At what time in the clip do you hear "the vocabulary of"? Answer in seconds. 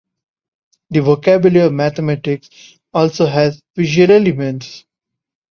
0.89-1.73